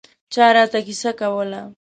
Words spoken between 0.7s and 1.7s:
کیسه کوله.